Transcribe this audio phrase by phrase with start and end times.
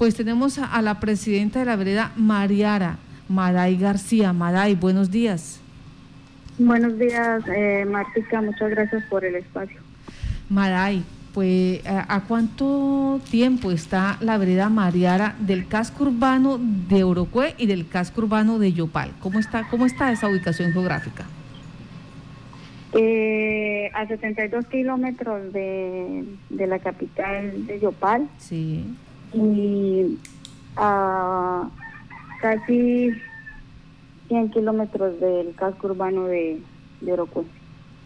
[0.00, 2.96] Pues tenemos a, la presidenta de la vereda, Mariara
[3.28, 4.32] Maday García.
[4.32, 5.60] Maday, buenos días.
[6.56, 9.78] Buenos días, eh, Martica, muchas gracias por el espacio.
[10.48, 11.02] Maday,
[11.34, 17.86] pues ¿a, cuánto tiempo está la vereda Mariara del casco urbano de Orocue y del
[17.86, 19.12] casco urbano de Yopal?
[19.20, 21.26] ¿Cómo está, cómo está esa ubicación geográfica?
[22.94, 28.30] Eh, a 72 kilómetros de, de la capital de Yopal.
[28.38, 28.96] Sí
[29.32, 30.18] y
[30.76, 31.68] a
[32.40, 33.10] casi
[34.28, 36.60] 100 kilómetros del casco urbano de,
[37.00, 37.44] de Orocue.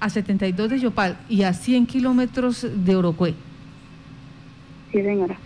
[0.01, 3.35] A 72 de Yopal y a 100 kilómetros de Orocue.
[4.93, 5.37] Sí, señora.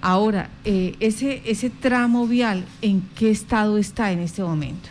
[0.00, 4.88] Ahora, eh, ese, ese tramo vial, ¿en qué estado está en este momento?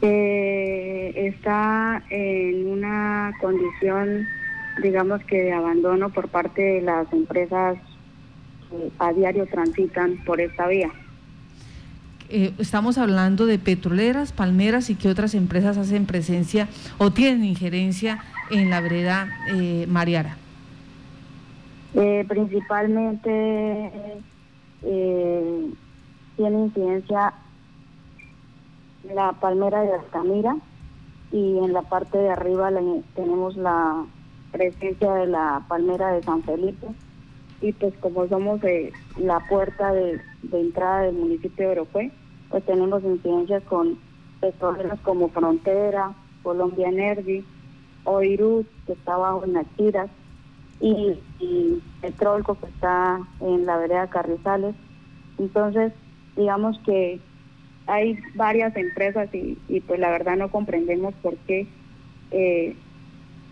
[0.00, 4.26] Eh, está en una condición,
[4.82, 7.76] digamos que de abandono por parte de las empresas
[8.98, 10.90] a diario transitan por esta vía.
[12.34, 18.24] Eh, estamos hablando de petroleras, palmeras y qué otras empresas hacen presencia o tienen injerencia
[18.50, 20.38] en la vereda eh, Mariara.
[21.94, 23.92] Eh, principalmente
[24.80, 27.34] tiene incidencia
[29.14, 30.56] la palmera de Altamira
[31.32, 32.70] y en la parte de arriba
[33.14, 34.06] tenemos la
[34.52, 36.86] presencia de la palmera de San Felipe
[37.62, 38.60] y pues como somos
[39.16, 40.20] la puerta de,
[40.52, 42.10] entrada del municipio de Orocue,
[42.50, 43.98] pues tenemos incidencias con
[44.40, 47.44] petroleros como Frontera, Colombia Energy,
[48.04, 50.10] Oirut, que está abajo en las tiras,
[50.80, 54.74] y, y Petrolco, que está en la vereda Carrizales.
[55.38, 55.92] Entonces,
[56.36, 57.20] digamos que
[57.86, 61.68] hay varias empresas y, y pues la verdad no comprendemos por qué
[62.32, 62.76] eh,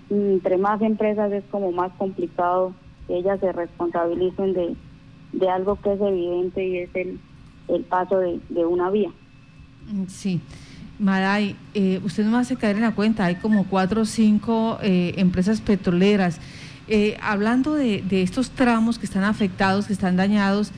[0.09, 2.75] entre más empresas es como más complicado
[3.11, 4.77] que ellas se responsabilicen de,
[5.33, 7.19] de algo que es evidente y es el,
[7.67, 9.11] el paso de, de una vía.
[9.91, 10.41] Mm, sí.
[11.01, 14.79] Maday, eh, usted no me hace caer en la cuenta, hay como cuatro o cinco
[14.81, 16.39] eh, empresas petroleras.
[16.87, 20.71] Eh, hablando de, de, estos tramos que están afectados, que están dañados,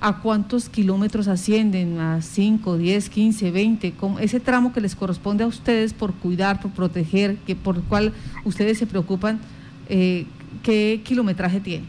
[0.00, 1.98] ¿a cuántos kilómetros ascienden?
[1.98, 3.94] ¿A 5, 10, 15, 20?
[4.20, 8.12] ese tramo que les corresponde a ustedes por cuidar, por proteger, que por el cual
[8.44, 9.40] ustedes se preocupan,
[9.88, 10.26] eh,
[10.62, 11.86] ¿Qué kilometraje tiene?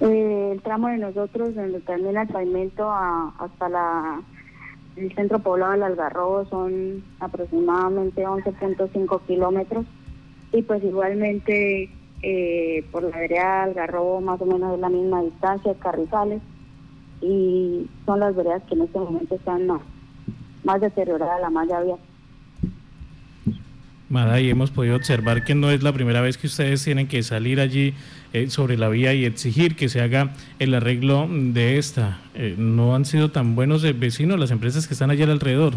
[0.00, 4.20] Eh, el tramo de nosotros, donde termina el pavimento hasta la,
[4.96, 9.84] el centro poblado del Algarrobo, son aproximadamente 11.5 kilómetros.
[10.52, 11.90] Y pues igualmente
[12.22, 16.42] eh, por la vereda Algarrobo más o menos es la misma distancia, Carrizales.
[17.20, 19.82] Y son las veredas que en este momento están más,
[20.64, 21.98] más deterioradas la malla vial
[24.12, 27.60] y hemos podido observar que no es la primera vez que ustedes tienen que salir
[27.60, 27.94] allí
[28.34, 32.18] eh, sobre la vía y exigir que se haga el arreglo de esta.
[32.34, 35.74] Eh, ¿No han sido tan buenos vecinos las empresas que están allí alrededor?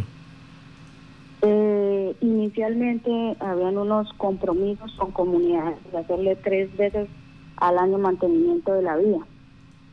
[1.43, 3.09] Eh, inicialmente
[3.39, 7.07] habían unos compromisos con comunidades de hacerle tres veces
[7.55, 9.19] al año mantenimiento de la vía,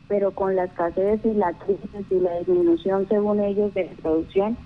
[0.09, 4.57] pero con la escasez y la crisis y la disminución, según ellos, de producción,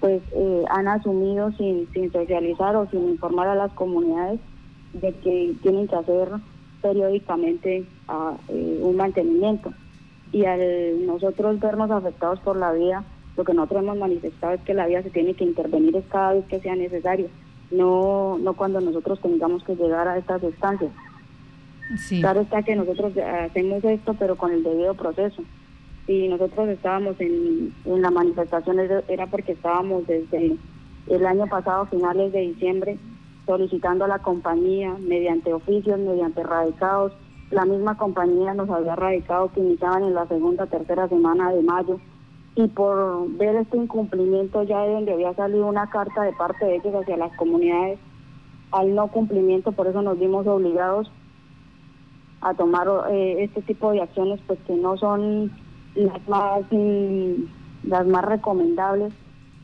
[0.00, 4.40] pues eh, han asumido sin, sin socializar o sin informar a las comunidades
[4.92, 6.28] de que tienen que hacer
[6.82, 9.72] periódicamente ah, eh, un mantenimiento.
[10.32, 13.04] Y al nosotros vernos afectados por la vía,
[13.36, 16.44] lo que nosotros hemos manifestado es que la vía se tiene que intervenir cada vez
[16.46, 17.28] que sea necesario,
[17.70, 20.90] no, no cuando nosotros tengamos que llegar a estas estancias.
[22.20, 25.42] Claro está que nosotros hacemos esto, pero con el debido proceso
[26.06, 28.78] si nosotros estábamos en, en la manifestación
[29.08, 30.56] era porque estábamos desde
[31.08, 32.98] el año pasado, finales de diciembre,
[33.46, 37.12] solicitando a la compañía mediante oficios, mediante radicados.
[37.50, 42.00] La misma compañía nos había radicado que iniciaban en la segunda, tercera semana de mayo.
[42.56, 46.76] Y por ver este incumplimiento ya de donde había salido una carta de parte de
[46.76, 47.98] ellos hacia las comunidades,
[48.72, 51.10] al no cumplimiento, por eso nos vimos obligados
[52.40, 55.52] a tomar eh, este tipo de acciones, pues que no son
[55.96, 57.32] las más mm,
[57.84, 59.12] las más recomendables,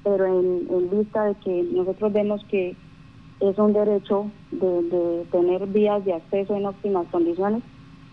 [0.05, 2.77] pero en, vista de que nosotros vemos que
[3.41, 7.63] es un derecho de, tener vías de acceso en óptimas condiciones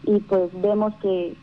[0.04, 1.36] y pues vemos que,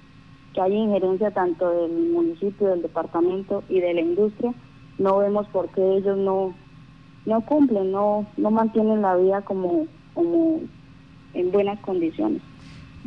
[0.54, 4.54] que hay injerencia tanto del municipio, del departamento y de la industria,
[4.98, 6.54] no vemos por qué ellos no
[7.26, 10.60] no cumplen, no no mantienen la vía como como
[11.34, 12.40] en buenas condiciones.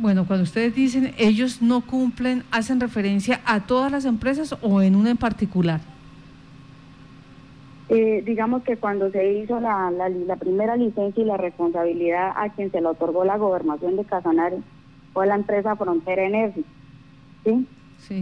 [0.00, 4.96] Bueno, cuando ustedes dicen ellos no cumplen, ¿hacen referencia a todas las empresas o en
[4.96, 5.82] una en particular?
[7.90, 12.70] Eh, digamos que cuando se hizo la, la, primera licencia y la responsabilidad a quien
[12.70, 14.60] se le otorgó la gobernación de Casanare
[15.12, 16.64] fue la empresa Frontera Energy.
[17.44, 17.66] ¿sí?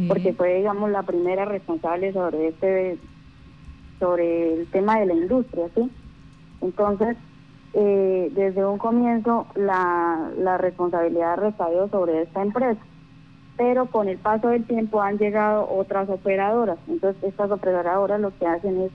[0.09, 2.99] porque fue, digamos, la primera responsable sobre este,
[4.01, 5.89] sobre el tema de la industria, ¿sí?
[6.61, 7.17] Entonces,
[7.75, 12.81] eh, desde un comienzo la, la responsabilidad recayó sobre esta empresa,
[13.57, 18.47] pero con el paso del tiempo han llegado otras operadoras, entonces estas operadoras lo que
[18.47, 18.93] hacen es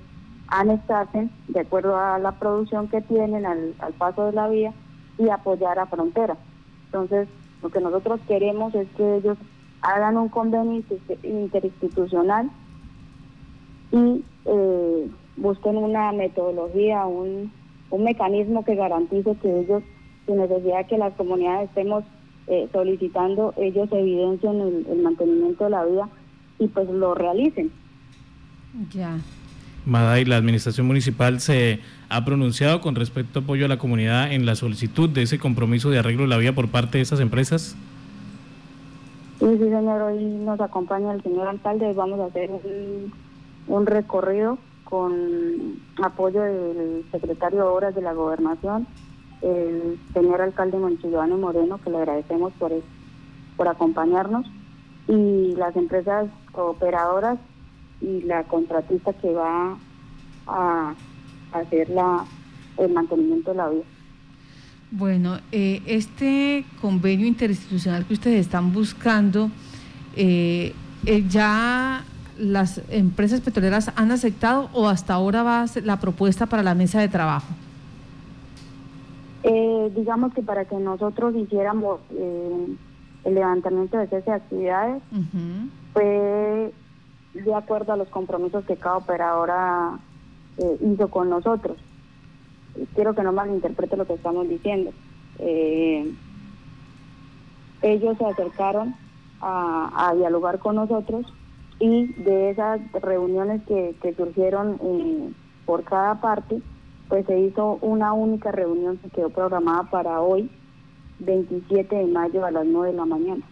[0.48, 4.74] anexarse de acuerdo a la producción que tienen al, al paso de la vía
[5.18, 6.36] y apoyar a frontera.
[6.86, 7.28] Entonces,
[7.62, 9.38] lo que nosotros queremos es que ellos
[9.82, 10.82] hagan un convenio
[11.24, 12.50] interinstitucional
[13.92, 17.52] y eh, busquen una metodología, un,
[17.94, 19.84] un mecanismo que garantice que ellos,
[20.26, 22.04] sin necesidad de que las comunidades estemos
[22.48, 26.10] eh, solicitando, ellos evidencien el, el, mantenimiento de la vida
[26.58, 27.72] y pues lo realicen.
[28.92, 29.20] Ya.
[29.86, 34.46] Maday, la administración municipal se ha pronunciado con respecto a apoyo a la comunidad en
[34.46, 37.76] la solicitud de ese compromiso de arreglo de la vía por parte de esas empresas.
[39.40, 40.02] Sí, sí, señor.
[40.02, 41.94] Hoy nos acompaña el señor alcalde.
[41.94, 42.50] Vamos a hacer
[43.68, 44.58] un, recorrido
[44.94, 48.86] con apoyo del secretario de Obras de la Gobernación,
[49.42, 52.72] el señor alcalde Monchillano Moreno, que le agradecemos por,
[53.58, 54.46] por acompañarnos,
[55.08, 57.40] y las empresas operadoras
[58.02, 59.80] y la contratista que va
[60.46, 60.94] a
[61.54, 62.24] hacer la,
[62.78, 63.84] el mantenimiento de la vía.
[64.92, 69.50] Bueno, eh, este convenio interinstitucional que ustedes están buscando,
[70.16, 70.76] eh,
[71.08, 72.06] eh, ¿ya
[72.38, 76.76] las empresas petroleras han aceptado o hasta ahora va a ser la propuesta para la
[76.76, 77.48] mesa de trabajo?
[79.96, 85.04] digamos que para que nosotros hiciéramos el levantamiento de cese de actividades,
[85.92, 86.74] fue
[87.34, 90.00] de acuerdo a los compromisos que cada operadora
[90.82, 91.78] hizo con nosotros
[92.96, 94.92] quiero que no malinterprete lo que estamos diciendo.
[95.40, 96.14] Eh,
[97.82, 98.96] ellos se acercaron
[99.42, 101.26] a, dialogar con nosotros
[101.84, 105.34] y de esas reuniones que, surgieron eh,
[105.66, 106.62] por cada parte,
[107.10, 110.50] pues se hizo una única reunión que quedó programada para hoy,
[111.20, 113.44] 27 de mayo a las 9 de la mañana.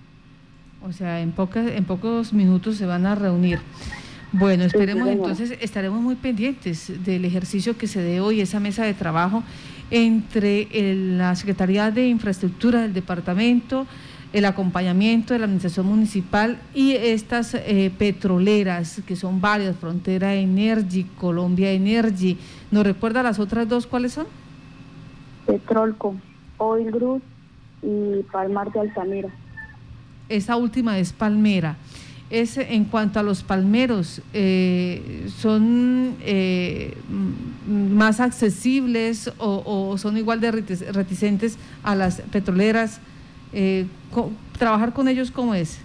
[0.82, 3.60] O sea, en, pocas, en pocos minutos se van a reunir.
[4.32, 8.94] Bueno, esperemos entonces, estaremos muy pendientes del ejercicio que se dé hoy, esa mesa de
[8.94, 9.44] trabajo
[9.90, 13.88] entre la Secretaría de Infraestructura del departamento,
[14.34, 21.04] el acompañamiento de la Administración Municipal y estas eh, petroleras, que son varias, Frontera Energy,
[21.20, 22.38] Colombia Energy.
[22.72, 24.28] ¿Nos recuerda las otras dos cuáles son?
[25.46, 26.16] Petrolco,
[26.58, 27.22] Oil Group
[27.82, 29.30] y Palmar de Altamira.
[30.30, 31.76] Esa última es Palmera
[32.32, 36.96] es en cuanto a los palmeros, eh, ¿son eh,
[37.68, 43.02] más accesibles o, son igual de reticentes a las petroleras?
[43.54, 43.88] Eh,
[44.58, 45.80] ¿Trabajar con ellos cómo es?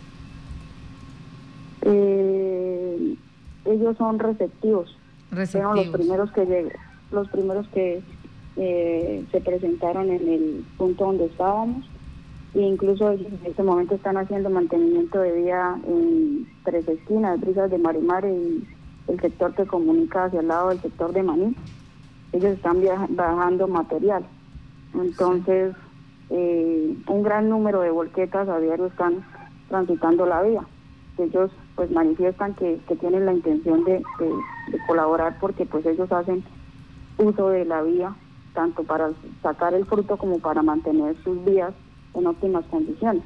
[3.64, 4.96] ellos son receptivos.
[5.30, 5.76] receptivos.
[5.76, 6.72] los primeros que
[7.12, 8.02] los primeros que
[8.56, 11.84] se presentaron en el punto donde estábamos
[12.56, 17.76] e incluso en este momento están haciendo mantenimiento de vía en tres esquinas, brisas de
[17.76, 18.66] Marimar y
[19.08, 21.54] el sector que comunica hacia el lado del sector de Maní.
[22.32, 22.78] Ellos están
[23.10, 24.24] bajando material.
[24.94, 25.74] Entonces,
[26.30, 26.75] eh,
[27.06, 29.24] un gran número de volquetas a diario están
[29.68, 30.62] transitando la vía.
[31.18, 36.44] Ellos pues manifiestan que, tienen la intención de, de colaborar porque pues ellos hacen
[37.18, 38.14] uso de la vía
[38.54, 39.10] tanto para
[39.42, 41.72] sacar el fruto como para mantener sus vías
[42.14, 43.22] en óptimas condiciones.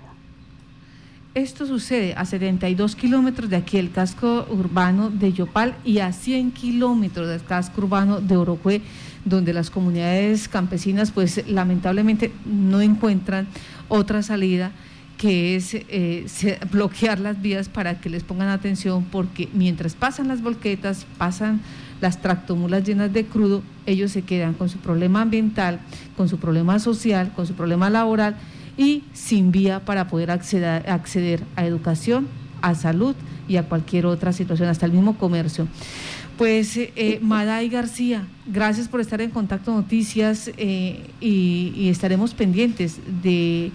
[1.32, 6.50] Esto sucede a 72 kilómetros de aquí el casco urbano de Yopal y a 100
[6.50, 8.82] kilómetros del casco urbano de Orocue,
[9.24, 13.46] donde las comunidades campesinas pues lamentablemente no encuentran
[13.90, 14.72] otra salida
[15.18, 16.24] que es eh,
[16.72, 21.60] bloquear las vías para que les pongan atención porque mientras pasan las volquetas, pasan
[22.00, 25.80] las tractomulas llenas de crudo, ellos se quedan con su problema ambiental,
[26.16, 28.36] con su problema social, con su problema laboral
[28.78, 32.26] y sin vía para poder acceder, acceder a educación,
[32.62, 33.14] a salud
[33.46, 35.68] y a cualquier otra situación, hasta el mismo comercio.
[36.40, 43.66] Pues, eh, Maday García, gracias por estar en Contacto Noticias eh, y, estaremos pendientes de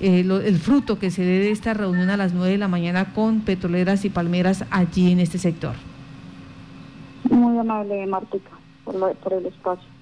[0.00, 3.12] eh, el fruto que se dé de esta reunión a las 9 de la mañana
[3.12, 5.74] con petroleras y palmeras allí en este sector.
[7.28, 8.52] Muy amable, Martica,
[8.84, 9.97] por el espacio.